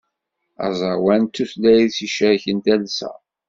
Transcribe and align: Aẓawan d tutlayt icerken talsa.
Aẓawan 0.65 1.23
d 1.25 1.31
tutlayt 1.35 1.97
icerken 2.07 2.57
talsa. 2.65 3.11